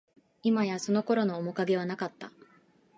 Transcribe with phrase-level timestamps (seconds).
[0.41, 2.31] いまや、その頃の面影はなかった